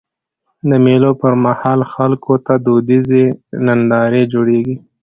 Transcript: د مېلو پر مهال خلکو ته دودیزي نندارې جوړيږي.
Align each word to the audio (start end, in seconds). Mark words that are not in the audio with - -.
د 0.69 0.71
مېلو 0.85 1.11
پر 1.21 1.33
مهال 1.45 1.79
خلکو 1.93 2.33
ته 2.45 2.53
دودیزي 2.65 3.25
نندارې 3.65 4.21
جوړيږي. 4.33 4.75